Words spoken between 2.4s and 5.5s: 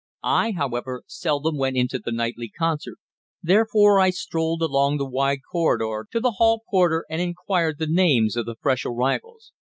concert; therefore I strolled along the wide